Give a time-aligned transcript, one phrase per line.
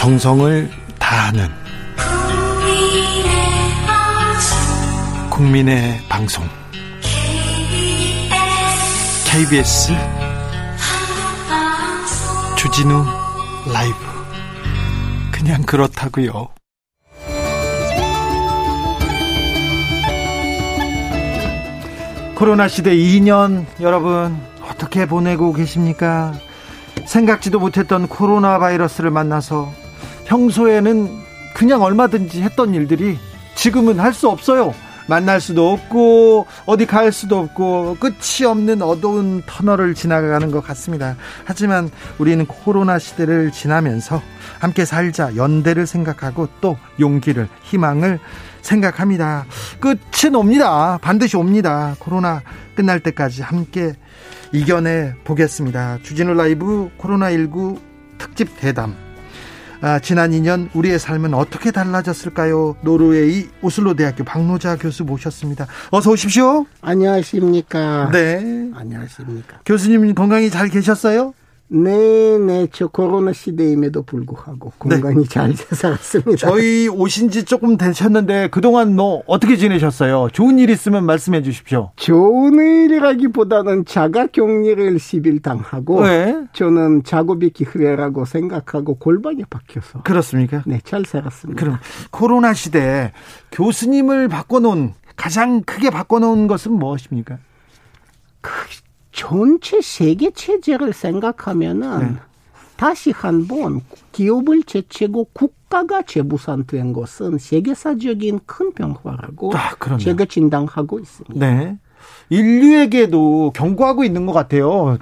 [0.00, 1.46] 정성을 다하는
[5.28, 6.42] 국민의 방송
[9.26, 9.92] KBS
[12.56, 13.04] 주진우
[13.70, 13.94] 라이브
[15.30, 16.48] 그냥 그렇다고요.
[22.34, 26.32] 코로나 시대 2년 여러분 어떻게 보내고 계십니까?
[27.04, 29.79] 생각지도 못했던 코로나 바이러스를 만나서
[30.30, 31.08] 평소에는
[31.54, 33.18] 그냥 얼마든지 했던 일들이
[33.56, 34.72] 지금은 할 수 없어요.
[35.08, 41.16] 만날 수도 없고 어디 갈 수도 없고 끝이 없는 어두운 터널을 지나가는 것 같습니다.
[41.44, 44.22] 하지만 우리는 코로나 시대를 지나면서
[44.60, 48.20] 함께 살자 연대를 생각하고 또 용기를 희망을
[48.62, 49.46] 생각합니다.
[49.80, 50.98] 끝은 옵니다.
[51.02, 51.96] 반드시 옵니다.
[51.98, 52.42] 코로나
[52.76, 53.94] 끝날 때까지 함께
[54.52, 55.98] 이겨내 보겠습니다.
[56.04, 57.80] 주진우 라이브 코로나19
[58.18, 59.09] 특집 대담.
[59.82, 62.76] 아, 지난 2년 우리의 삶은 어떻게 달라졌을까요?
[62.82, 65.66] 노르웨이 오슬로 대학교 박노자 교수 모셨습니다.
[65.90, 66.66] 어서 오십시오.
[66.82, 68.10] 안녕하십니까?
[68.12, 68.68] 네.
[68.74, 69.60] 안녕하십니까?
[69.64, 71.32] 교수님 건강히 잘 계셨어요?
[71.72, 75.28] 네, 네, 저 코로나 시대임에도 불구하고 건강히 네.
[75.28, 76.36] 잘 살았습니다.
[76.36, 80.30] 저희 오신 지 조금 되셨는데 그동안 뭐 어떻게 지내셨어요?
[80.32, 81.92] 좋은 일 있으면 말씀해 주십시오.
[81.94, 86.44] 좋은 일이라기보다는 자가 격리를 10일 당하고 네.
[86.52, 90.64] 저는 작업이 기회라고 생각하고 골반이 박혀서 그렇습니까?
[90.66, 91.60] 네, 잘 살았습니다.
[91.60, 91.78] 그럼
[92.10, 93.12] 코로나 시대에
[93.52, 97.38] 교수님을 바꿔놓은 가장 크게 바꿔놓은 것은 무엇입니까?
[98.40, 98.50] 그
[99.20, 102.14] 전체 세계 체제를 생각하면은 네.
[102.78, 111.34] 다시 한번 기업을 제치고 국가가 재부산된 것은 세계사적인 큰 변화라고 아, 제가 진단하고 있습니다.
[111.46, 111.76] 네.
[112.30, 114.96] 인류에게도 경고하고 있는 것 같아요.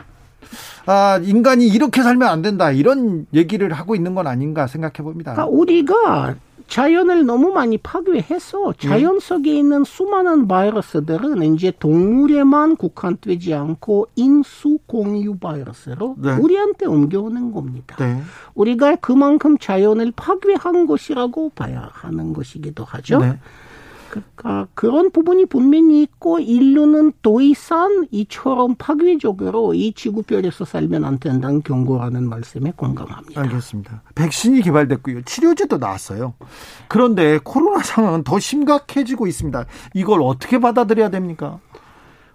[0.87, 2.73] 아, 인간이 이렇게 살면 안 된다.
[2.73, 5.35] 이런 얘기를 하고 있는 건 아닌가 생각해 봅니다.
[5.35, 6.35] 그러니까 우리가
[6.69, 9.27] 자연을 너무 많이 파괴해서 자연 네.
[9.27, 16.37] 속에 있는 수많은 바이러스들은 이제 동물에만 국한되지 않고 인수 공유 바이러스로 네.
[16.37, 17.97] 우리한테 옮겨오는 겁니다.
[17.99, 18.21] 네.
[18.55, 23.19] 우리가 그만큼 자연을 파괴한 것이라고 봐야 하는 것이기도 하죠.
[23.19, 23.39] 네.
[24.11, 31.63] 그러니까 그런 부분이 분명히 있고 인류는 더 이상 이처럼 파괴적으로 이 지구별에서 살면 안 된다는
[31.63, 33.41] 경고하는 말씀에 공감합니다.
[33.41, 34.03] 알겠습니다.
[34.15, 35.23] 백신이 개발됐고요.
[35.23, 36.35] 치료제도 나왔어요.
[36.89, 39.67] 그런데 코로나 상황은 더 심각해지고 있습니다.
[39.95, 41.61] 이걸 어떻게 받아들여야 됩니까?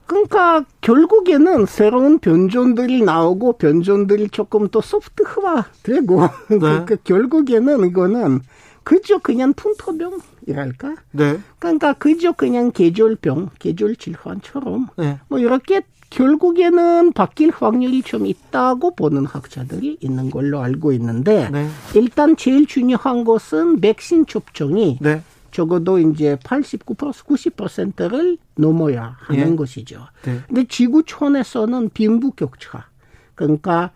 [0.05, 6.27] 그러니까 결국에는 새로운 변종들이 나오고 변종들이 조금 더 소프트화 되고 네.
[6.59, 8.41] 그러니까 결국에는 이거는
[8.83, 10.95] 그저 그냥 풍토병이랄까?
[11.11, 11.39] 네.
[11.59, 15.19] 그러니까 그저 그냥 계절병, 계절 질환처럼 네.
[15.27, 21.67] 뭐 이렇게 결국에는 바뀔 확률이 좀 있다고 보는 학자들이 있는 걸로 알고 있는데 네.
[21.95, 25.23] 일단 제일 중요한 것은 백신 접종이 네.
[25.51, 29.55] 적어도 이제 89% 90%를 넘어야 하는 예.
[29.55, 30.05] 것이죠.
[30.23, 30.39] 네.
[30.47, 32.87] 근데 지구촌에서는 빈부격차
[33.35, 33.91] 그러니까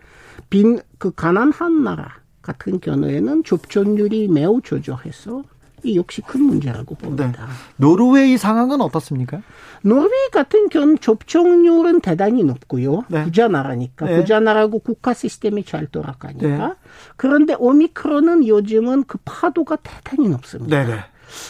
[0.49, 2.15] 빈 그 가난한 나라
[2.47, 5.43] 같은 경우에는 접종률이 매우 저조해서
[5.83, 7.27] 이 역시 큰 문제라고 봅니다.
[7.27, 7.53] 네.
[7.75, 9.41] 노르웨이 상황은 어떻습니까?
[9.81, 13.03] 노르웨이 같은 경우는 접종률은 대단히 높고요.
[13.09, 13.25] 네.
[13.25, 14.05] 부자 나라니까.
[14.05, 14.15] 네.
[14.15, 16.47] 부자 나라고 국가 시스템이 잘 돌아가니까.
[16.47, 16.73] 네.
[17.17, 20.83] 그런데 오미크론은 요즘은 그 파도가 대단히 높습니다.
[20.83, 20.99] 네, 네.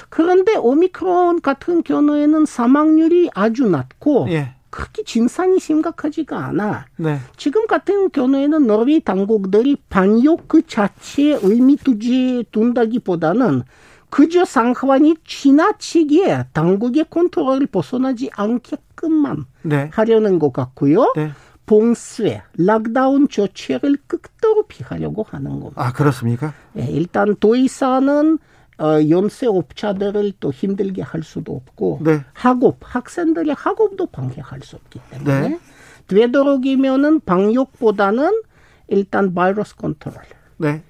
[0.10, 4.56] 그런데 오미크론 같은 경우에는 사망률이 아주 낮고 예.
[4.78, 6.86] 그렇게 진상이 심각하지가 않아.
[6.98, 7.18] 네.
[7.36, 13.64] 지금 같은 경우에는 노르웨이 당국들이 반역 그 자체에 의미 두지 둔다기보다는
[14.12, 19.90] 그저 상황이 지나치게 당국의 컨트롤을 벗어나지 않게끔만 네.
[19.92, 21.12] 하려는 것 같고요.
[21.16, 21.32] 네.
[21.66, 25.74] 봉쇄, lockdown 조치를 극도로 피하려고 하는 겁니다.
[25.76, 26.54] 아 그렇습니까?
[26.74, 28.38] 네, 일단 더 이상은
[28.80, 32.24] 어, 영세업자들을 또 힘들게 할 수도 없고 네.
[32.34, 35.60] 학업 학생들의 학업도 방해할 수 없기 때문에 네.
[36.08, 38.44] 되도록이면은 방역보다는
[38.88, 40.18] 일단 바이러스 컨트롤에
[40.58, 40.84] 네.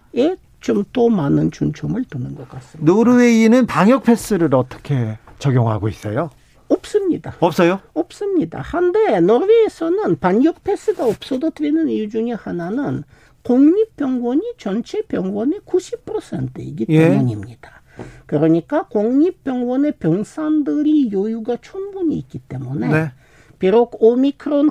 [0.59, 2.91] 좀더 많은 중점을 두는 것 같습니다.
[2.91, 6.29] 노르웨이는 방역 패스를 어떻게 적용하고 있어요?
[6.67, 7.35] 없습니다.
[7.39, 7.79] 없어요?
[7.93, 8.59] 없습니다.
[8.59, 13.03] 한데 노르웨이에서는 방역 패스가 없어도 되는 이유 중에 하나는
[13.43, 17.09] 공립병원이 전체 병원의 90%이기 예.
[17.09, 17.76] 때문입니다.
[18.25, 23.11] 그러니까 공립병원의 병상들이 여유가 충분히 있기 때문에 네.
[23.59, 24.69] 비록 오미크론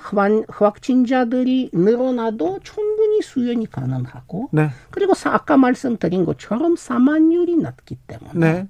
[0.49, 4.71] 확진자들이 늘어나도 충분히 수연이 가능하고 네.
[4.91, 8.69] 그리고 아까 말씀드린 것처럼 사망률이 낮기 때문에 네.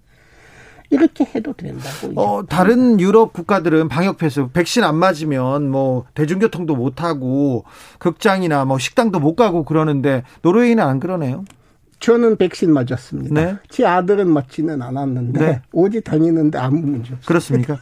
[0.90, 2.20] 이렇게 해도 된다고.
[2.20, 7.64] 어, 다른 유럽 국가들은 방역 패스, 백신 안 맞으면 뭐 대중교통도 못 하고
[7.98, 11.44] 극장이나 뭐 식당도 못 가고 그러는데 노르웨이는 안 그러네요.
[11.98, 13.34] 저는 백신 맞았습니다.
[13.34, 13.56] 네.
[13.68, 15.62] 제 아들은 맞지는 않았는데 네.
[15.72, 17.26] 오지 다니는데 아무 문제 없어요.
[17.26, 17.78] 그렇습니까?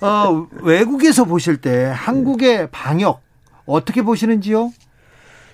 [0.00, 3.20] 어, 외국에서 보실 때 한국의 방역
[3.66, 4.72] 어떻게 보시는지요?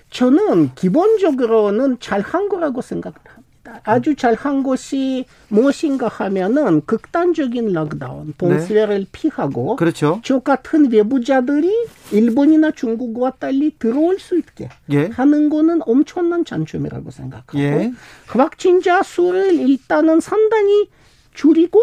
[0.09, 3.36] 저는 기본적으로는 잘 한 거라고 생각합니다.
[3.83, 9.09] 아주 잘한 것이 무엇인가 하면은 극단적인 락다운, 봉쇄를 네.
[9.11, 10.21] 피하고 그렇죠.
[10.23, 15.07] 저 같은 외부자들이 일본이나 중국과 달리 들어올 수 있게 예.
[15.07, 17.91] 하는 거는 엄청난 장점이라고 생각하고 예.
[18.27, 20.89] 확진자 수를 일단은 상당히
[21.33, 21.79] 줄이고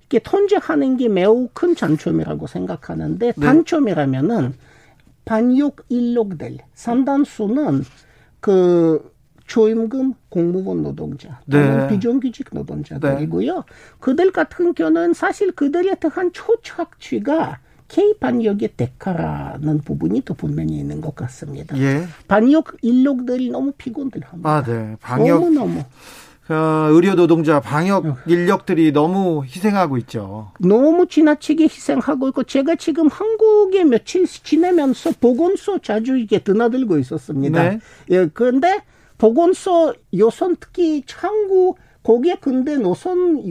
[0.00, 3.46] 이렇게 통제하는 게 매우 큰 장점이라고 생각하는데 네.
[3.46, 4.54] 단점이라면은
[5.24, 7.84] 반역 인력들 상당수는
[8.40, 9.13] 그
[9.46, 11.88] 초임금 공무원 노동자 또는 네.
[11.88, 13.54] 비정규직 노동자들이고요.
[13.54, 13.62] 네.
[14.00, 17.58] 그들 같은 경우는 사실 그들의 특한 초착취가
[17.88, 21.78] K 반역의 대가라는 부분이 또 분명히 있는 것 같습니다.
[21.78, 22.06] 예.
[22.26, 24.50] 반역 인력들이 너무 피곤들합니다.
[24.50, 24.96] 아, 네.
[25.00, 25.84] 방역 너무 너무.
[26.48, 28.16] 어, 의료 노동자 방역 어.
[28.26, 30.52] 인력들이 너무 희생하고 있죠.
[30.58, 37.62] 너무 지나치게 희생하고 있고 제가 지금 한국에 며칠 지내면서 보건소 자주 이게 드나들고 있었습니다.
[37.62, 37.78] 네.
[38.10, 38.82] 예, 그런데
[39.24, 43.42] 보건소 여선 특히 창구 거기에 근데 노선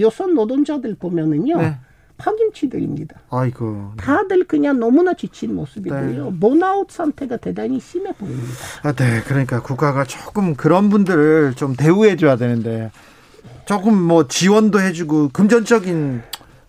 [0.00, 1.58] 여선 노동자들 보면은요.
[1.58, 1.78] 네.
[2.18, 3.20] 파김치들입니다.
[3.30, 3.92] 아이고.
[3.98, 6.30] 다들 그냥 너무나 지친 모습이고요.
[6.30, 6.38] 네.
[6.40, 8.52] 번아웃 상태가 대단히 심해 보입니다.
[8.82, 9.22] 아, 네.
[9.24, 12.90] 그러니까 국가가 조금 그런 분들을 좀 대우해 줘야 되는데
[13.64, 16.22] 조금 뭐 지원도 해주고 금전적인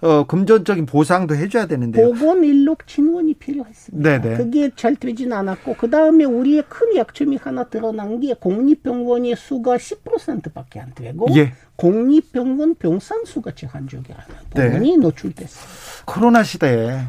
[0.04, 2.12] 어, 금전적인 보상도 해줘야 되는데요.
[2.12, 4.22] 보건 인력 진원이 필요했습니다.
[4.22, 4.38] 네네.
[4.38, 10.82] 그게 잘 되진 않았고 그 다음에 우리의 큰 약점이 하나 드러난 게 국립병원의 수가 10%밖에
[10.82, 11.54] 안 되고 예.
[11.78, 14.72] 국립병원 병상 수가 제한 적이라는 네.
[14.72, 14.98] 부분이 네.
[14.98, 16.04] 노출됐습니다.
[16.04, 17.00] 코로나 시대에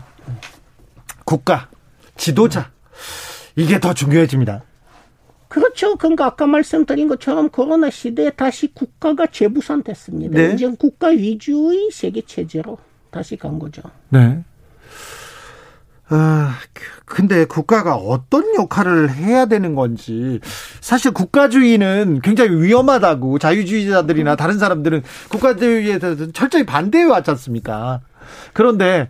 [1.24, 1.68] 국가
[2.16, 2.70] 지도자
[3.56, 4.62] 이게 더 중요해집니다.
[5.54, 5.94] 그렇죠.
[5.94, 10.36] 그러니까 아까 말씀드린 것처럼 코로나 시대에 다시 국가가 재부산됐습니다.
[10.36, 10.52] 네.
[10.52, 12.76] 이제 국가 위주의 세계 체제로
[13.12, 13.82] 다시 간 거죠.
[14.08, 14.42] 네.
[16.08, 16.56] 아,
[17.04, 20.40] 근데 국가가 어떤 역할을 해야 되는 건지
[20.80, 28.00] 사실 국가주의는 굉장히 위험하다고 자유주의자들이나 다른 사람들은 국가주의에 대해서 철저히 반대해 왔지 않습니까?
[28.52, 29.08] 그런데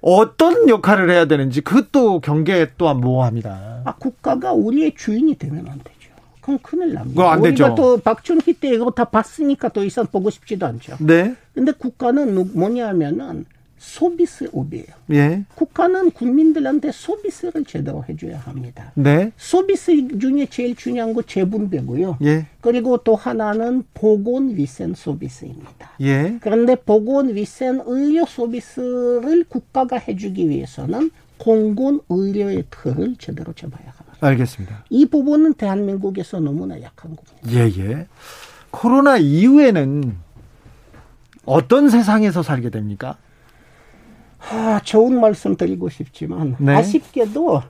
[0.00, 3.82] 어떤 역할을 해야 되는지 그것도 경계 또한 모호합니다.
[3.84, 6.10] 아, 국가가 우리의 주인이 되면 안 되죠.
[6.40, 7.32] 그럼 큰일 납니다.
[7.32, 7.74] 안 우리가 되죠.
[7.74, 10.96] 또 박준희 때 이거 다 봤으니까 더 이상 보고 싶지도 않죠.
[11.00, 11.34] 네.
[11.54, 13.46] 근데 국가는 뭐냐면은
[13.78, 14.86] 소비스업이에요.
[15.12, 15.44] 예.
[15.54, 18.92] 국가는 국민들한테 소비스를 제대로 해줘야 합니다.
[18.94, 19.32] 네.
[19.36, 22.18] 소비스 중에 제일 중요한 거 재분배고요.
[22.22, 22.46] 예.
[22.60, 25.92] 그리고 또 하나는 보건 위생 서비스입니다.
[26.00, 26.38] 예.
[26.40, 34.16] 그런데 보건 위생 의료 서비스를 국가가 해주기 위해서는 공공 의료의 틀을 제대로 잡아야 합니다.
[34.20, 34.84] 알겠습니다.
[34.88, 37.36] 이 부분은 대한민국에서 너무나 약한 겁니다.
[37.50, 38.06] 예, 예.
[38.70, 40.16] 코로나 이후에는
[41.44, 43.18] 어떤 세상에서 살게 됩니까?
[44.50, 46.74] 아, 좋은 말씀 드리고 싶지만 네.
[46.74, 47.62] 아쉽게도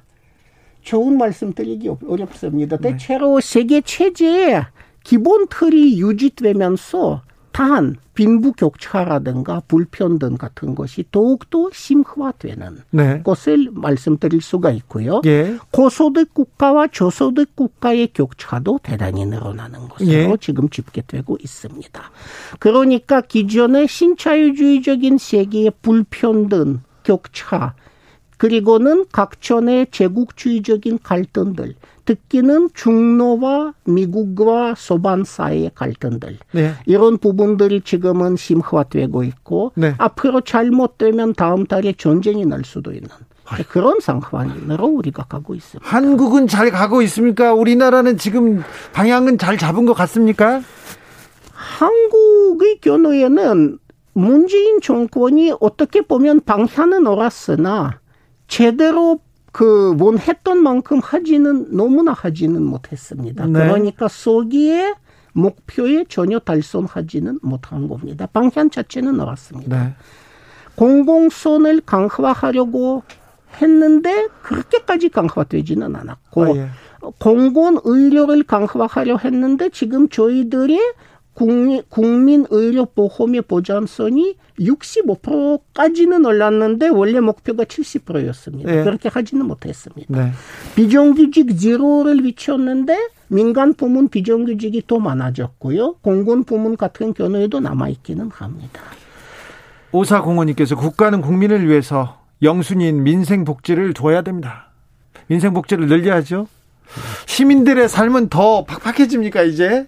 [0.83, 2.77] 좋은 말씀 드리기 어렵습니다.
[2.77, 2.93] 네.
[2.93, 4.67] 대체로 세계 체제의
[5.03, 7.23] 기본 틀이 유지되면서
[7.57, 13.23] 단 빈부격차라든가 불평등 같은 것이 더욱더 심화되는 네.
[13.23, 15.23] 것을 말씀드릴 수가 있고요.
[15.25, 15.57] 예.
[15.71, 20.37] 고소득 국가와 저소득 국가의 격차도 대단히 늘어나는 것으로 예.
[20.39, 22.11] 지금 집계되고 있습니다.
[22.59, 27.75] 그러니까 기존의 신자유주의적인 세계의 불평등, 격차,
[28.37, 31.75] 그리고는 각촌의 제국주의적인 갈등들,
[32.05, 36.73] 특히는 중노와 미국과 소반 사이의 갈등들 네.
[36.87, 39.95] 이런 부분들이 지금은 심화되고 있고 네.
[39.99, 43.09] 앞으로 잘못되면 다음 달에 전쟁이 날 수도 있는
[43.69, 45.89] 그런 상황으로 우리가 가고 있습니다.
[45.89, 47.55] 한국은 잘 가고 있습니까?
[47.55, 48.63] 우리나라는 지금
[48.93, 50.63] 방향은 잘 잡은 것 같습니까?
[51.53, 53.79] 한국의 경우에는
[54.13, 58.01] 문재인 정권이 어떻게 보면 방향은 옳았으나
[58.49, 59.21] 제대로
[59.53, 63.47] 그 원했던 만큼 하지는 너무나 하지는 못했습니다.
[63.47, 63.53] 네.
[63.53, 64.95] 그러니까 소기에
[65.33, 68.27] 목표에 전혀 달성하지는 못한 겁니다.
[68.27, 69.85] 방향 자체는 나왔습니다.
[69.85, 69.95] 네.
[70.77, 73.03] 공공선을 강화하려고
[73.61, 76.69] 했는데 그렇게까지 강화되지는 않았고 아, 예.
[77.19, 80.79] 공공 의료를 강화하려 했는데 지금 저희들의
[81.37, 88.73] 국민, 국민 의료 보험의 보장성이 65%까지는 올랐는데 원래 목표가 70%였습니다.
[88.73, 88.83] 네.
[88.83, 90.07] 그렇게 하지는 못했습니다.
[90.09, 90.33] 네.
[90.77, 92.97] 비정규직 제로를 비쳤는데
[93.29, 95.97] 민간 부문 비정규직이 더 많아졌고요.
[96.01, 98.81] 공군 부문 같은 경우에도 남아있기는 합니다.
[99.93, 104.71] 오사공원님께서 국가는 국민을 위해서 영순인 민생 복지를 둬야 됩니다.
[105.27, 106.49] 민생 복지를 늘려야죠.
[107.27, 109.87] 시민들의 삶은 더 팍팍해집니까 이제?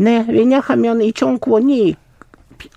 [0.00, 1.94] 네, 왜냐하면 이 정권이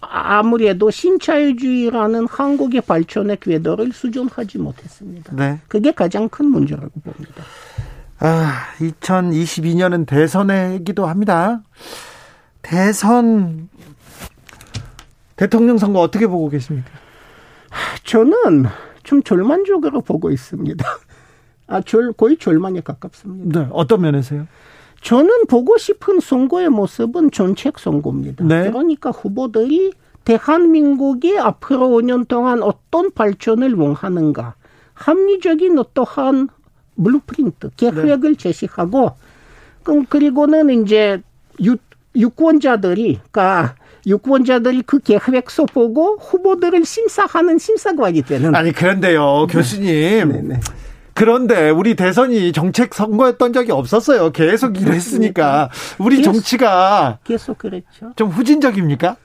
[0.01, 5.33] 아무래도 신자유주의라는 한국의 발전의 궤도를 수정하지 못했습니다.
[5.33, 5.59] 네.
[5.69, 7.43] 그게 가장 큰 문제라고 봅니다.
[8.19, 11.63] 아, 2022년은 대선이기도 합니다.
[12.61, 13.69] 대선
[15.37, 16.89] 대통령 선거 어떻게 보고 계십니까?
[18.03, 18.65] 저는
[19.03, 20.85] 좀 절망적으로 보고 있습니다.
[21.67, 23.61] 아, 절, 거의 절망에 가깝습니다.
[23.61, 24.45] 네, 어떤 면에서요?
[25.03, 28.45] 저는 보고 싶은 선거의 모습은 정책 선거입니다.
[28.45, 28.69] 네.
[28.69, 29.91] 그러니까 후보들이
[30.23, 34.55] 대한민국이 앞으로 5년 동안 어떤 발전을 원하는가,
[34.93, 36.47] 합리적인 어떠한
[37.03, 38.37] blueprint, 계획을 네.
[38.37, 39.11] 제시하고,
[39.83, 41.21] 그럼 그리고는 이제
[41.61, 41.75] 유,
[42.15, 48.55] 유권자들이, 그러니까 유권자들이 그 계획서 보고 후보들을 심사하는 심사관이 되는.
[48.55, 50.47] 아니 그런데요, 교수님.
[50.47, 50.59] 네.
[51.13, 51.25] 네.
[51.25, 54.31] 그런데 우리 대선이 정책 선거였던 적이 없었어요.
[54.31, 58.13] 계속 일했으니까 우리 계속, 정치가 계속 그랬죠.
[58.15, 59.15] 좀 후진적입니까?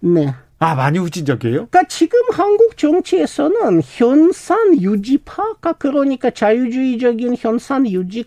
[0.00, 0.34] 네.
[0.60, 1.68] 아, 많이 후진적이에요?
[1.70, 8.24] 그러니까 지금 한국 정치에서는 현상 유지파가 그러니까 자유주의적인 현상 유지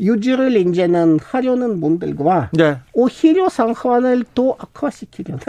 [0.00, 2.78] 유지를 이제는 하려는 분들과 네.
[2.92, 5.40] 오히려 상황을 더 악화시키려는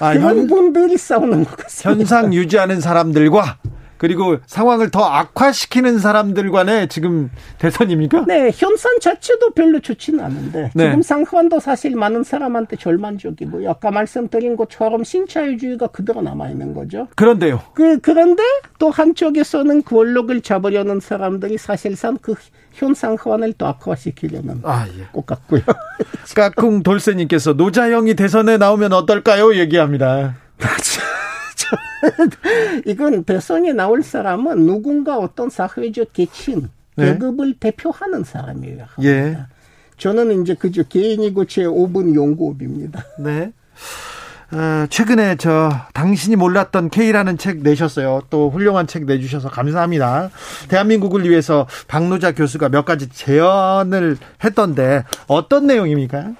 [0.00, 2.00] 아, 그런 현, 분들이 싸우는 것 같습니다.
[2.00, 3.58] 현상 유지하는 사람들과
[4.02, 8.24] 그리고 상황을 더 악화시키는 사람들 간의 지금 대선입니까?
[8.26, 10.84] 네, 현상 자체도 별로 좋지는 않은데 네.
[10.88, 17.06] 지금 상황도 사실 많은 사람한테 절만적이고 아까 말씀드린 것처럼 신자유주의가 그대로 남아 있는 거죠.
[17.14, 17.62] 그런데요.
[17.74, 18.42] 그 그런데
[18.80, 22.34] 또 한쪽에서는 권력을 잡으려는 사람들이 사실상 그
[22.74, 25.04] 현 상황을 또 악화시키려는 아, 예.
[25.12, 25.60] 것 같고요.
[26.34, 29.54] 까꿍 돌쇠님께서 노자영이 대선에 나오면 어떨까요?
[29.56, 30.34] 얘기합니다.
[32.86, 37.12] 이건 대선에 나올 사람은 누군가 어떤 사회적 계층, 네.
[37.12, 38.86] 계급을 대표하는 사람이에요.
[39.02, 39.38] 예.
[39.98, 43.04] 저는 이제 그저 개인이고 제 5분 연구업입니다.
[43.20, 43.52] 네.
[44.52, 48.22] 어, 최근에 저 당신이 몰랐던 K라는 책 내셨어요.
[48.28, 50.30] 또 훌륭한 책 내주셔서 감사합니다.
[50.68, 56.32] 대한민국을 위해서 박노자 교수가 몇 가지 제언을 했던데 어떤 내용입니까?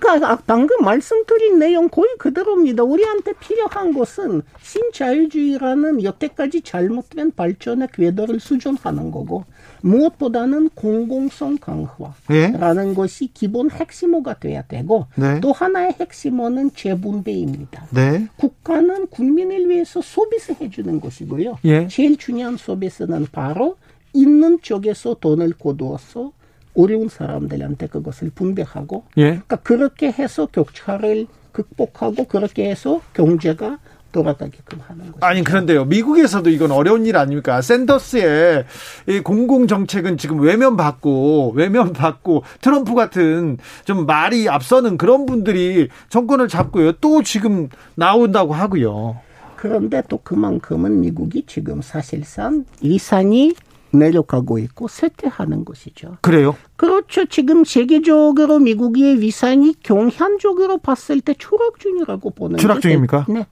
[0.00, 2.82] 그러니까 아, 방금 말씀드린 내용 거의 그대로입니다.
[2.82, 9.44] 우리한테 필요한 것은 신자유주의라는 여태까지 잘못된 발전의 궤도를 수정하는 거고
[9.82, 12.94] 무엇보다는 공공성 강화라는 네?
[12.94, 15.40] 것이 기본 핵심어가 돼야 되고 네.
[15.40, 17.86] 또 하나의 핵심어는 재분배입니다.
[17.90, 18.28] 네.
[18.36, 21.58] 국가는 국민을 위해서 서비스 해주는 것이고요.
[21.64, 21.86] 예.
[21.88, 23.76] 제일 중요한 서비스는 바로
[24.12, 26.32] 있는 쪽에서 돈을 거두어서
[26.76, 29.22] 어려운 사람들한테 그것을 분배하고 예.
[29.22, 33.78] 그러니까 그렇게 해서 격차를 극복하고 그렇게 해서 경제가
[34.12, 35.26] 돌아가게끔 하는 거죠.
[35.26, 35.84] 아니 그런데요.
[35.84, 37.60] 미국에서도 이건 어려운 일 아닙니까?
[37.60, 38.64] 샌더스의
[39.08, 46.92] 이 공공 정책은 지금 외면받고 외면받고 트럼프 같은 좀 말이 앞서는 그런 분들이 정권을 잡고요.
[46.92, 49.18] 또 지금 나온다고 하고요.
[49.56, 53.54] 그런데 또 그만큼은 미국이 지금 사실상 위산이
[53.90, 56.18] 내려가고 있고 쇠퇴하는 것이죠.
[56.20, 56.56] 그래요?
[56.76, 57.24] 그렇죠.
[57.26, 63.26] 지금 세계적으로 미국의 위상이 경향적으로 봤을 때 추락 중이라고 보는 추락 중입니까?
[63.28, 63.46] 네.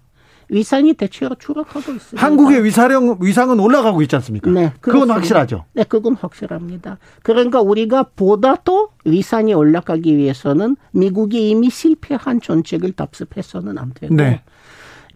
[0.50, 2.24] 위상이 대체로 추락하고 있습니다.
[2.24, 4.50] 한국의 위사령 위상은 올라가고 있지 않습니까?
[4.50, 4.80] 네, 그렇습니다.
[4.80, 5.64] 그건 확실하죠.
[5.72, 6.98] 네, 그건 확실합니다.
[7.22, 14.42] 그러니까 우리가 보다 더 위상이 올라가기 위해서는 미국이 이미 실패한 정책을 답습해서는 안 되고 네.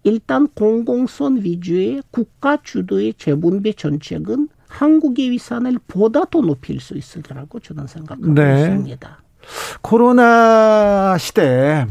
[0.05, 7.61] 일단 공공선 위주의 국가 주도의 재분배 정책은 한국의 위산을 보다 더 높일 수 있을 거라고
[7.61, 8.61] 저는 생각하고 네.
[8.61, 9.23] 있습니다.
[9.83, 11.87] 코로나 시대에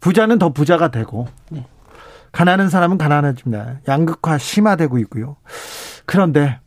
[0.00, 1.66] 부자는 더 부자가 되고 네.
[2.32, 3.80] 가난한 사람은 가난해집니다.
[3.88, 5.36] 양극화 심화되고 있고요.
[6.04, 6.60] 그런데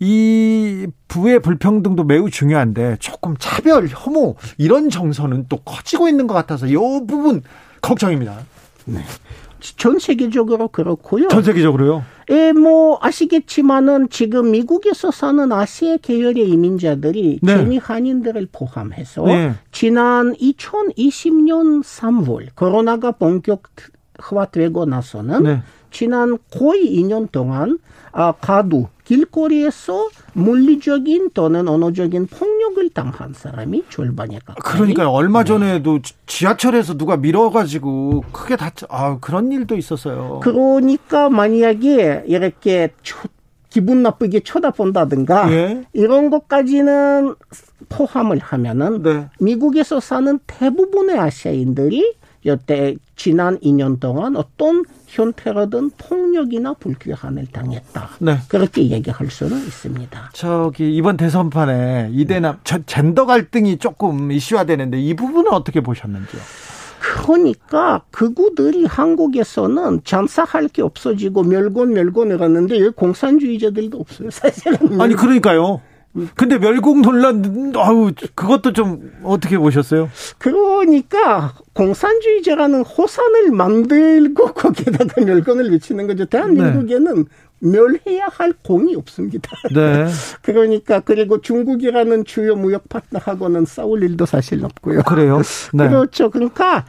[0.00, 6.66] 이 부의 불평등도 매우 중요한데 조금 차별, 혐오 이런 정서는 또 커지고 있는 것 같아서
[6.66, 7.42] 이 부분
[7.80, 8.38] 걱정입니다.
[8.86, 9.04] 네.
[9.76, 11.28] 전 세계적으로 그렇고요.
[11.28, 12.04] 전 세계적으로요?
[12.30, 17.56] 예, 뭐 아시겠지만은 지금 미국에서 사는 아시아 계열의 이민자들이 네.
[17.56, 19.52] 재미 한인들을 포함해서 네.
[19.72, 25.62] 지난 2020년 3월 코로나가 본격화되고 나서는 네.
[25.90, 27.78] 지난 거의 2년 동안
[28.12, 34.56] 아, 가두 길거리에서 물리적인 또는 언어적인 폭력을 당한 사람이 절반에 가까이.
[34.62, 38.86] 그러니까 얼마 전에도 지하철에서 누가 밀어가지고 크게 다쳐.
[38.90, 40.40] 아 그런 일도 있었어요.
[40.42, 43.18] 그러니까 만약에 이렇게 초,
[43.68, 45.84] 기분 나쁘게 쳐다본다든가 예?
[45.92, 47.34] 이런 것까지는
[47.88, 49.28] 포함을 하면은 네.
[49.40, 52.14] 미국에서 사는 대부분의 아시아인들이
[52.46, 58.10] 여태 지난 2년 동안 어떤 형태로든 폭력이나 불쾌함을 당했다.
[58.18, 58.38] 네.
[58.48, 60.30] 그렇게 얘기할 수는 있습니다.
[60.32, 62.78] 저기 이번 대선판에 이대남 네.
[62.86, 66.40] 젠더 갈등이 조금 이슈화되는데 이 부분은 어떻게 보셨는지요?
[67.22, 75.00] 그러니까 그구들이 한국에서는 장사할 게 없어지고 멸곤 멸곤을 하는데 여기 공산주의자들도 없어요 사실은.
[75.00, 75.80] 아니 그러니까요.
[76.36, 80.08] 근데 멸공 논란, 아우, 그것도 좀 어떻게 보셨어요?
[80.38, 86.24] 그러니까 공산주의자라는 호산을 만들고 거기에다가 멸공을 미치는 거죠.
[86.26, 87.24] 대한민국에는 네.
[87.58, 89.50] 멸해야 할 공이 없습니다.
[89.74, 90.06] 네.
[90.42, 95.02] 그러니까 그리고 중국이라는 주요 무역 파트너하고는 싸울 일도 사실 없고요.
[95.02, 95.42] 그래요?
[95.72, 95.88] 네.
[95.88, 96.30] 그렇죠.
[96.30, 96.84] 그러니까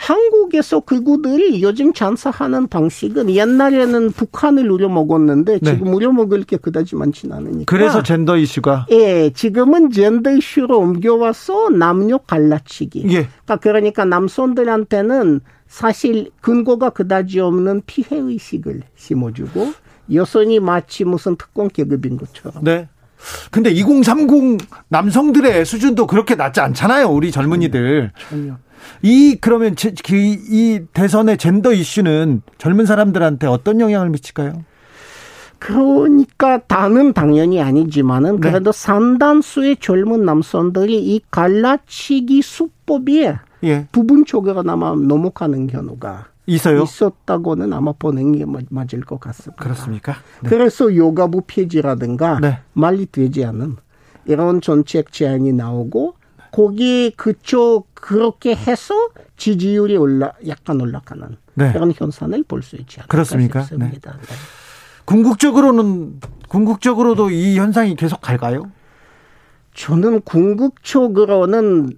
[0.00, 5.72] 한국에서 그구들이 요즘 장사하는 방식은 옛날에는 북한을 우려먹었는데 네.
[5.72, 7.64] 지금 우려먹을 게 그다지 많지는 않으니까.
[7.66, 8.86] 그래서 젠더 이슈가?
[8.90, 13.04] 예, 지금은 젠더 이슈로 옮겨와서 남녀 갈라치기.
[13.10, 13.28] 예.
[13.44, 19.74] 그러니까, 그러니까 남성들한테는 사실 근거가 그다지 없는 피해 의식을 심어주고
[20.14, 22.64] 여성이 마치 무슨 특권 계급인 것처럼.
[22.64, 22.88] 네.
[23.50, 24.58] 근데 2030
[24.88, 27.08] 남성들의 수준도 그렇게 낮지 않잖아요.
[27.08, 28.12] 우리 젊은이들.
[28.28, 28.56] 전혀.
[29.02, 29.74] 이 그러면
[30.04, 34.64] 그, 이 대선의 젠더 이슈는 젊은 사람들한테 어떤 영향을 미칠까요?
[35.58, 38.48] 그러니까 다는 당연히 아니지만은 네.
[38.48, 38.78] 그래도 네.
[38.78, 43.86] 상당수의 젊은 남성들이 이 갈라치기 수법에 예.
[43.92, 46.82] 부분적으로나마 넘어가는 경우가 있어요?
[46.82, 49.62] 있었다고는 아마 보는 게 맞을 것 같습니다.
[49.62, 50.14] 그렇습니까?
[50.42, 50.48] 네.
[50.48, 52.58] 그래서 요가부 폐지라든가 네.
[52.72, 53.76] 말이 되지 않은
[54.26, 56.14] 이런 정책 제안이 나오고
[56.52, 58.94] 거기 그쪽 그렇게 해서
[59.36, 61.72] 지지율이 올라 약간 올라가는 네.
[61.72, 63.62] 그런 현상을 볼 수 있지 않을까 그렇습니까?
[63.62, 64.12] 싶습니다.
[64.12, 64.18] 네.
[64.20, 64.34] 네.
[65.04, 68.70] 궁극적으로는 궁극적으로도 이 현상이 계속 갈까요?
[69.74, 71.90] 저는 궁극적으로는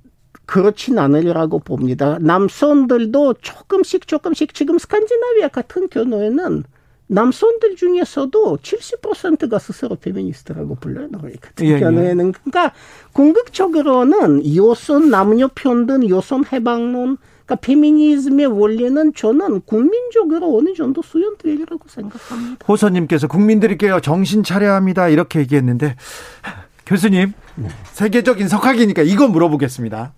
[0.47, 2.19] 그렇진 않으리라고 봅니다.
[2.21, 6.65] 남성들도 조금씩 조금씩 지금 스칸디나비아 같은 경우에는
[7.07, 11.09] 남성들 중에서도 70%가 스스로 페미니스트라고 불러요.
[11.11, 11.79] 그러니까 예, 예.
[11.79, 12.73] 경우에는 그러니까
[13.13, 22.65] 궁극적으로는 요선 남녀 편등, 요선 해방론, 그러니까 페미니즘의 원리는 저는 국민적으로 어느 정도 수용되리라고 생각합니다.
[22.67, 25.97] 호선님께서 국민들께요 정신 차려야 합니다 이렇게 얘기했는데
[26.87, 27.69] 교수님 네.
[27.93, 30.13] 세계적인 석학이니까 이거 물어보겠습니다.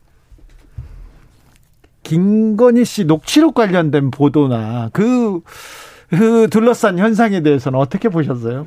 [2.14, 5.40] 김건희 씨 녹취록 관련된 보도나 그
[6.14, 8.66] 그 둘러싼 현상에 대해서는 어떻게 보셨어요?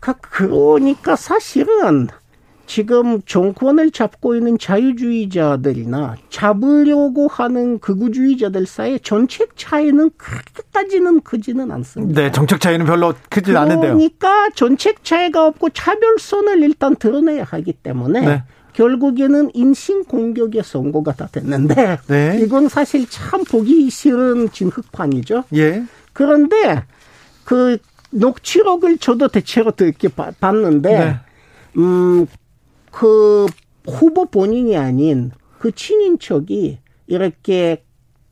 [0.00, 2.08] 그러니까 사실은
[2.66, 12.20] 지금 정권을 잡고 있는 자유주의자들이나 잡으려고 하는 극우주의자들 사이에 정책 차이는 그렇게까지는 크지는 않습니다.
[12.22, 13.94] 네, 정책 차이는 별로 크진 않은데요.
[13.94, 18.42] 그러니까 정책 차이가 없고 차별선을 일단 드러내야 하기 때문에 네.
[18.74, 22.40] 결국에는 인신 공격의 선고가 다 됐는데 네.
[22.42, 25.44] 이건 사실 참 보기 싫은 진흙판이죠.
[25.54, 25.84] 예.
[26.12, 26.84] 그런데
[27.44, 27.78] 그
[28.10, 31.16] 녹취록을 저도 대체로 이렇게 봤는데 네.
[31.76, 33.46] 음그
[33.86, 37.84] 후보 본인이 아닌 그 친인척이 이렇게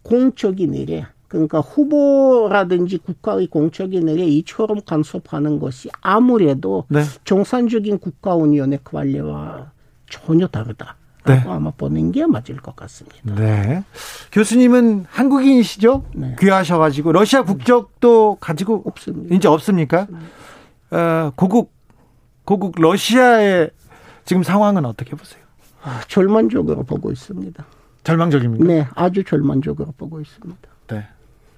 [0.02, 7.02] 공적인 일에 그러니까 후보라든지 국가의 공적인 일에 이처럼 간섭하는 것이 아무래도 네.
[7.24, 9.72] 정상적인 국가운영의 관리와
[10.12, 10.96] 전혀 다르다.
[11.24, 11.42] 네.
[11.46, 13.34] 아마 보는 게 맞을 것 같습니다.
[13.34, 13.84] 네.
[14.32, 16.04] 교수님은 한국인이시죠?
[16.14, 16.36] 네.
[16.38, 19.34] 귀하셔가지고 러시아 국적도 가지고 없습니다.
[19.34, 20.06] 이제 없습니까?
[20.90, 21.72] 어, 고국
[22.44, 23.70] 고국 러시아의
[24.24, 25.40] 지금 상황은 어떻게 보세요?
[25.82, 27.64] 아, 절망적으로 보고 있습니다.
[28.04, 28.64] 절망적입니까?
[28.64, 30.68] 네, 아주 절망적으로 보고 있습니다.
[30.88, 31.06] 네.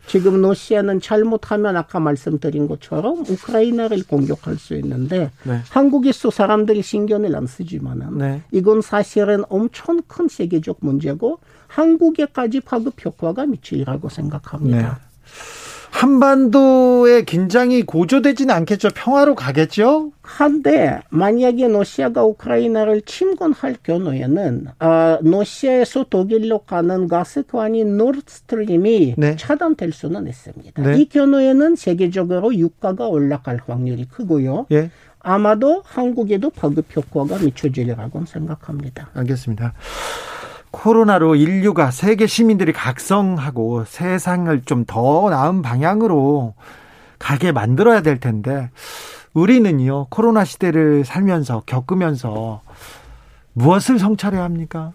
[0.07, 5.61] 지금 러시아는 잘못하면 아까 말씀드린 것처럼 우크라이나를 공격할 수 있는데 네.
[5.71, 8.43] 한국에서 사람들이 신경을 안 쓰지만은 네.
[8.51, 11.39] 이건 사실은 엄청 큰 세계적 문제고
[11.69, 14.79] 한국에까지 파급 효과가 미치리라고 생각합니다.
[14.79, 15.74] 네.
[15.95, 18.89] 한반도의 긴장이 고조되지는 않겠죠.
[18.97, 20.11] 평화로 가겠죠.
[20.23, 29.37] 한데 만약에 러시아가 우크라이나를 침공할 경우에는 어, 러시아에서 독일로 가는 가스관인 노르스트림이 네.
[29.37, 30.83] 차단될 수는 있습니다.
[30.83, 30.99] 네.
[30.99, 34.67] 이 경우에는 세계적으로 유가가 올라갈 확률이 크고요.
[34.73, 34.91] 예.
[35.21, 39.11] 아마도 한국에도 파급 효과가 미쳐지리라고 생각합니다.
[39.15, 39.75] 알겠습니다.
[40.75, 46.55] 코로나로 인류가 세계 시민들이 각성하고 세상을 좀 더 나은 방향으로
[47.19, 48.71] 가게 만들어야 될 텐데
[49.33, 52.61] 우리는요 코로나 시대를 살면서 겪으면서
[53.55, 54.93] 무엇을 성찰해야 합니까?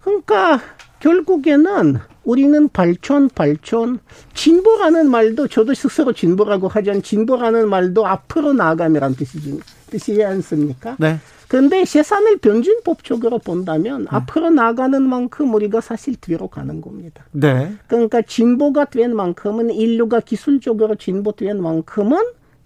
[0.00, 0.60] 그러니까
[1.00, 3.98] 결국에는 우리는 발전 발전
[4.34, 9.60] 진보라는 말도 저도 스스로 진보라고 하지만 진보라는 말도 앞으로 나아감이란 뜻이지
[9.90, 10.96] 뜻이지 않습니까?
[10.98, 11.18] 네.
[11.48, 14.06] 근데 세상을 변진법적으로 본다면 네.
[14.10, 17.24] 앞으로 나가는 만큼 우리가 사실 뒤로 가는 겁니다.
[17.32, 17.72] 네.
[17.86, 22.18] 그러니까 진보가 된 만큼은 인류가 기술적으로 진보된 만큼은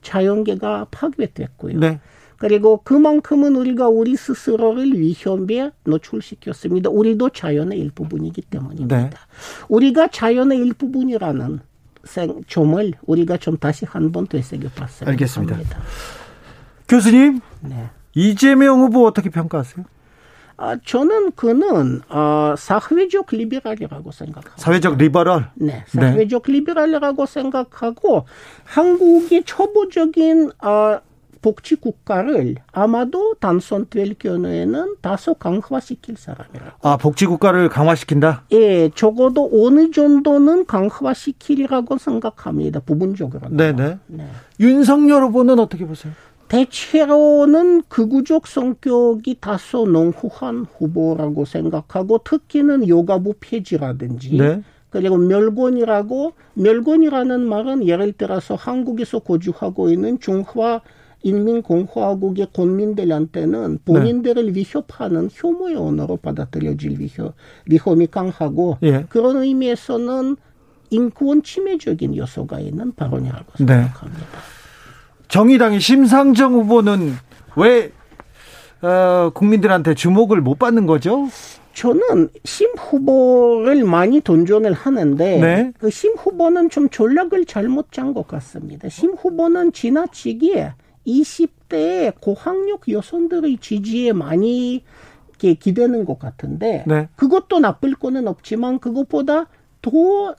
[0.02, 1.78] 자연계가 파괴됐고요.
[1.78, 2.00] 네.
[2.38, 6.90] 그리고 그만큼은 우리가 우리 스스로를 위험에 노출시켰습니다.
[6.90, 8.96] 우리도 자연의 일부분이기 때문입니다.
[8.96, 9.10] 네.
[9.68, 11.60] 우리가 자연의 일부분이라는
[12.02, 15.54] 생, 점을 우리가 좀 다시 한 번 되새겨봤어야 알겠습니다.
[15.54, 15.78] 합니다.
[16.88, 17.88] 교수님, 네.
[18.14, 19.84] 이재명 후보 어떻게 평가하세요?
[20.58, 24.54] 아, 저는 그는 어, 사회적 liberal이라고 생각합니다.
[24.56, 25.50] 사회적 liberal?
[25.54, 26.52] 네, 사회적 네.
[26.52, 28.26] liberal이라고 생각하고
[28.64, 31.00] 한국의 초보적인 어,
[31.42, 36.88] 복지 국가를 아마도 당선될 경우에는 다소 강화시킬 사람이라고.
[36.88, 38.44] 아, 복지 국가를 강화시킨다?
[38.52, 42.78] 예, 적어도 어느 정도는 강화시키리라고 생각합니다.
[42.78, 43.48] 부분적으로.
[43.50, 43.98] 네네.
[44.06, 44.28] 네.
[44.60, 46.12] 윤석열 후보는 어떻게 보세요?
[46.52, 54.62] 대체로는 극우적 성격이 다소 농후한 후보라고 생각하고 특히는 요가부 폐지라든지 네.
[54.90, 60.82] 그리고 멸곤이라고 멸곤이라는 말은 예를 들어서 한국에서 거주하고 있는 중화
[61.22, 64.60] 인민공화국의 국민들한테는 본인들을 네.
[64.60, 67.34] 위협하는 혐오의 언어로 받아들여질 위협,
[67.64, 69.06] 위험이 강하고 예.
[69.08, 70.36] 그런 의미에서는
[70.90, 73.66] 인권 침해적인 요소가 있는 발언이라고 네.
[73.66, 74.61] 생각합니다.
[75.32, 77.14] 정의당의 심상정 후보는
[77.56, 77.90] 왜
[78.82, 81.26] 어, 국민들한테 주목을 못 받는 거죠?
[81.72, 85.72] 저는 심 후보를 많이 돈전을 하는데 네.
[85.78, 88.90] 그심 후보는 좀 전략을 잘못 짠 것 같습니다.
[88.90, 90.74] 심 후보는 지나치게
[91.06, 94.84] 20대의 고학력 여성들의 지지에 많이
[95.38, 97.08] 기대는 것 같은데 네.
[97.16, 99.46] 그것도 나쁠 거는 없지만 그것보다
[99.80, 99.90] 더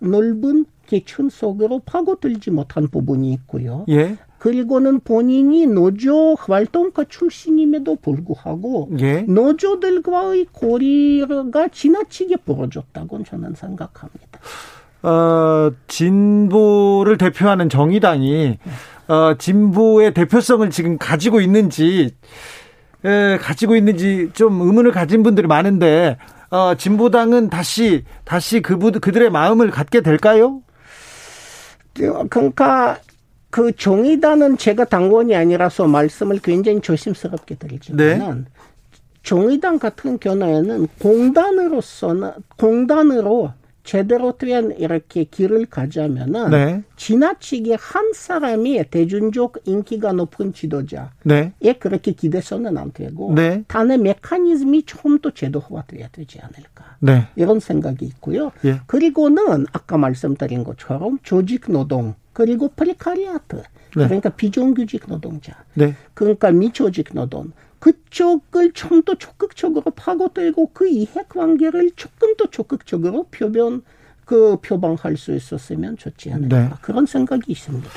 [0.02, 3.86] 넓은 계층 속으로 파고들지 못한 부분이 있고요.
[3.90, 4.18] 예.
[4.44, 9.22] 그리고는 본인이 노조 활동가 출신임에도 불구하고 예.
[9.22, 14.40] 노조들과의 고리가 지나치게 벌어졌다고 저는 생각합니다.
[15.02, 18.60] 어, 진보를 대표하는 정의당이 네.
[19.08, 22.14] 어, 진보의 대표성을 지금 가지고 있는지
[23.06, 26.18] 에, 가지고 있는지 좀 의문을 가진 분들이 많은데
[26.50, 30.60] 어, 진보당은 다시 다시 그분 그들의 마음을 갖게 될까요?
[31.94, 32.98] 그러니까
[33.54, 38.52] 그 정의당은 제가 당원이 아니라서 말씀을 굉장히 조심스럽게 드리지만은 네.
[39.22, 43.52] 정의당 같은 경우에는 공당으로서는 공당으로
[43.84, 46.84] 제대로 된 이렇게 길을 가자면은 네.
[46.96, 51.54] 지나치게 한 사람이 대중적 인기가 높은 지도자에 네.
[51.78, 53.64] 그렇게 기대서는 안 되고 네.
[53.68, 57.28] 당의 메커니즘이 좀더 제도화돼야 되지 않을까 네.
[57.36, 58.52] 이런 생각이 있고요.
[58.66, 58.80] 예.
[58.88, 63.58] 그리고는 아까 말씀드린 것처럼 조직 노동 그리고 precariat
[63.96, 64.06] 네.
[64.06, 65.96] 그러니까 비정규직 노동자 네.
[66.14, 73.84] 그러니까 미조직 노동 그쪽을 좀 더 적극적으로 파고들고 그 이해 관계를 조금 더 적극적으로 표변
[74.24, 76.70] 그 표방할 수 있었으면 좋지 않을까 네.
[76.82, 77.90] 그런 생각이 있습니다.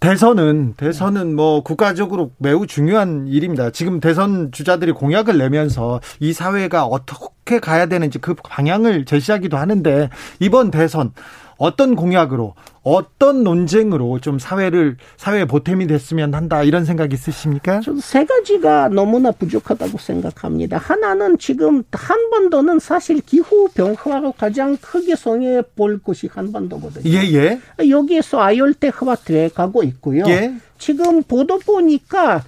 [0.00, 3.70] 대선은 대선은 뭐 국가적으로 매우 중요한 일입니다.
[3.70, 10.08] 지금 대선 주자들이 공약을 내면서 이 사회가 어떻게 가야 되는지 그 방향을 제시하기도 하는데
[10.38, 11.12] 이번 대선
[11.58, 17.80] 어떤 공약으로 어떤 논쟁으로 좀 사회를 사회에 보탬이 됐으면 한다 이런 생각 있으십니까?
[17.80, 20.78] 저는 세 가지가 너무나 부족하다고 생각합니다.
[20.78, 27.12] 하나는 지금 한반도는 사실 기후 변화로 가장 크게 손해 볼 것이 한반도거든요.
[27.12, 27.60] 예, 예.
[27.90, 30.24] 여기에서 아열대화가 돼 가고 있고요.
[30.28, 30.54] 예.
[30.78, 32.42] 지금 보도 보니까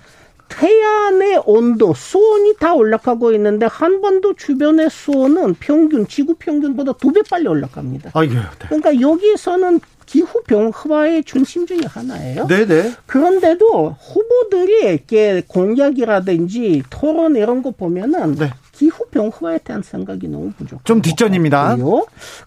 [0.51, 7.49] 태양의 온도, 수온이 다 올라가고 있는데 한반도 주변의 수온은 평균, 지구 평균보다 두 배 빨리
[7.49, 8.11] 올라갑니다.
[8.15, 8.41] 아이고, 네.
[8.69, 12.47] 그러니까 여기서는 기후 변화의 중심 중의 하나예요.
[12.49, 12.93] 네네.
[13.07, 18.51] 그런데도 후보들이 이렇게 공약이라든지 토론 이런 거 보면은 네.
[18.81, 20.83] 기후 변화에 대한 생각이 너무 부족.
[20.87, 21.77] 좀 뒷전입니다.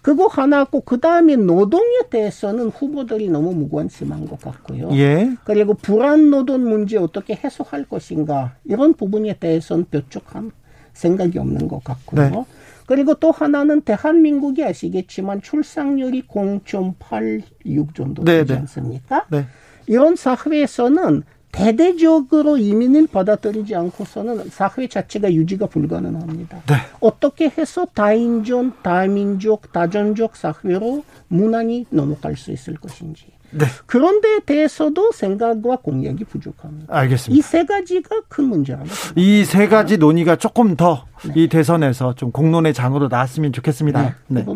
[0.02, 4.90] 그거 하나고 그 다음에 노동에 대해서는 후보들이 너무 무관심한 것 같고요.
[4.94, 5.30] 예.
[5.44, 10.50] 그리고 불안 노동 문제 어떻게 해소할 것인가 이런 부분에 대해서는 뾰족한
[10.92, 12.30] 생각이 없는 것 같고요.
[12.30, 12.44] 네.
[12.86, 18.60] 그리고 또 하나는 대한민국이 아시겠지만 출산율이 0.86 정도 되지 네, 네.
[18.60, 19.26] 않습니까?
[19.30, 19.46] 네.
[19.86, 21.22] 이런 사회에서는
[21.54, 26.62] 대대적으로 이민을 받아들이지 않고서는 사회 자체가 유지가 불가능합니다.
[26.66, 26.74] 네.
[27.00, 33.26] 어떻게 해서 다인종, 다민족, 다전적 사회로 무난히 넘어갈 수 있을 것인지.
[33.50, 33.66] 네.
[33.86, 36.92] 그런 데에 대해서도 생각과 공약이 부족합니다.
[36.92, 37.38] 알겠습니다.
[37.38, 40.98] 이 세 가지가 큰 문제라고 이 세 가지 논의가 조금 더이
[41.34, 41.46] 네.
[41.46, 44.16] 대선에서 좀 공론의 장으로 나왔으면 좋겠습니다.
[44.26, 44.44] 네.
[44.44, 44.46] 네.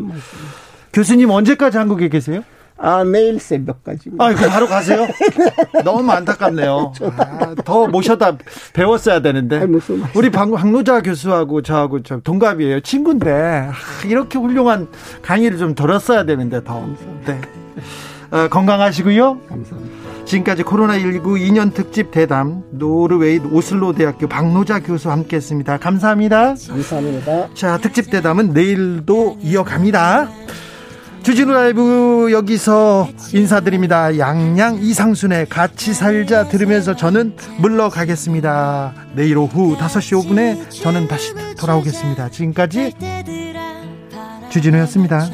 [0.93, 2.43] 교수님 언제까지 한국에 계세요?
[2.81, 4.11] 아, 내일 새벽까지.
[4.19, 5.07] 아, 이거 바로 가세요?
[5.85, 6.93] 너무 안타깝네요.
[7.19, 8.39] 아, 더 모셔다
[8.73, 9.67] 배웠어야 되는데.
[10.15, 12.81] 우리 방, 박노자 교수하고 저하고 좀 동갑이에요.
[12.81, 13.73] 친구인데, 아,
[14.07, 14.89] 이렇게 훌륭한
[15.23, 16.87] 강의를 좀 들었어야 되는데, 더.
[17.27, 17.41] 네.
[18.31, 19.41] 어, 건강하시고요.
[19.49, 19.99] 감사합니다.
[20.27, 25.79] 지금까지 코로나19 2년 특집 대담 노르웨이 오슬로 대학교 박노자 교수 함께 했습니다.
[25.79, 26.55] 감사합니다.
[26.69, 27.49] 감사합니다.
[27.55, 30.29] 자, 특집 대담은 내일도 이어갑니다.
[31.29, 34.17] 주진우 라이브 여기서 인사드립니다.
[34.17, 38.95] 양양 이상순의 같이 살자 들으면서 저는 물러가겠습니다.
[39.15, 42.31] 내일 오후 5시 5분에 저는 다시 돌아오겠습니다.
[42.31, 42.95] 지금까지
[44.49, 45.29] 주진우였습니다.